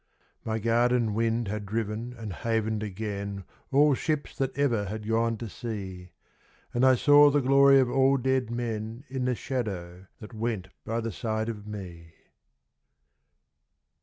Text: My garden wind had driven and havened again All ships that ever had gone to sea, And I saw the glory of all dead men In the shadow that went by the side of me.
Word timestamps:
My 0.43 0.57
garden 0.57 1.13
wind 1.13 1.47
had 1.47 1.63
driven 1.67 2.13
and 2.13 2.33
havened 2.33 2.81
again 2.81 3.43
All 3.71 3.93
ships 3.93 4.35
that 4.37 4.57
ever 4.57 4.85
had 4.85 5.07
gone 5.07 5.37
to 5.37 5.47
sea, 5.47 6.13
And 6.73 6.83
I 6.83 6.95
saw 6.95 7.29
the 7.29 7.39
glory 7.39 7.79
of 7.79 7.87
all 7.87 8.17
dead 8.17 8.49
men 8.49 9.03
In 9.09 9.25
the 9.25 9.35
shadow 9.35 10.07
that 10.19 10.33
went 10.33 10.69
by 10.83 11.01
the 11.01 11.11
side 11.11 11.49
of 11.49 11.67
me. 11.67 12.15